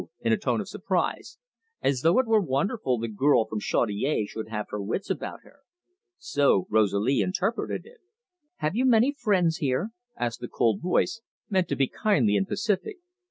[0.21, 1.37] in a tone of surprise,
[1.83, 5.59] as though it were wonderful the girl from Chaudiere should have her wits about her.
[6.17, 7.99] So Rosalie interpreted it.
[8.55, 12.97] "Have you many friends here?" asked the cold voice, meant to be kindly and pacific.